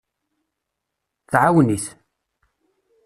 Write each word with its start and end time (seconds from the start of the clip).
Tɛawen-it. 1.31 1.85